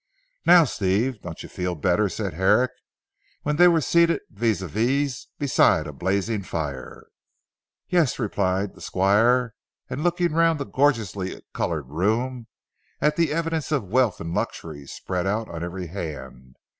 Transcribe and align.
"Now 0.47 0.63
Steve, 0.63 1.21
don't 1.21 1.43
you 1.43 1.47
feel 1.47 1.75
better?" 1.75 2.09
said 2.09 2.33
Herrick 2.33 2.71
when 3.43 3.57
they 3.57 3.67
were 3.67 3.81
seated 3.81 4.19
vis 4.31 4.63
à 4.63 4.67
vis 4.67 5.27
beside 5.37 5.85
a 5.85 5.93
blazing 5.93 6.41
fire. 6.41 7.05
"Yes," 7.87 8.17
replied 8.17 8.73
the 8.73 8.81
Squire 8.81 9.53
and 9.91 10.03
looking 10.03 10.33
round 10.33 10.59
the 10.59 10.65
gorgeously 10.65 11.39
coloured 11.53 11.87
room, 11.89 12.47
at 12.99 13.15
the 13.15 13.31
evidence 13.31 13.71
of 13.71 13.89
wealth 13.91 14.19
and 14.19 14.33
luxury 14.33 14.87
spread 14.87 15.27
out 15.27 15.47
on 15.49 15.63
every 15.63 15.85
hand. 15.85 16.55